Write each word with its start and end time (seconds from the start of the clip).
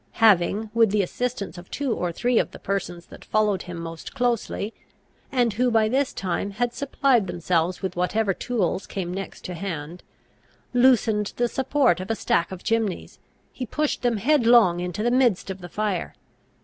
Having, 0.13 0.71
with 0.73 0.89
the 0.89 1.03
assistance 1.03 1.59
of 1.59 1.69
two 1.69 1.93
or 1.93 2.11
three 2.11 2.39
of 2.39 2.49
the 2.49 2.57
persons 2.57 3.05
that 3.05 3.23
followed 3.23 3.61
him 3.61 3.77
most 3.77 4.15
closely, 4.15 4.73
and 5.31 5.53
who 5.53 5.69
by 5.69 5.87
this 5.87 6.11
time 6.11 6.49
had 6.49 6.73
supplied 6.73 7.27
themselves 7.27 7.83
with 7.83 7.95
whatever 7.95 8.33
tools 8.33 8.87
came 8.87 9.13
next 9.13 9.45
to 9.45 9.53
hand, 9.53 10.01
loosened 10.73 11.33
the 11.37 11.47
support 11.47 11.99
of 11.99 12.09
a 12.09 12.15
stack 12.15 12.51
of 12.51 12.63
chimneys, 12.63 13.19
he 13.53 13.63
pushed 13.67 14.01
them 14.01 14.17
headlong 14.17 14.79
into 14.79 15.03
the 15.03 15.11
midst 15.11 15.51
of 15.51 15.61
the 15.61 15.69
fire. 15.69 16.15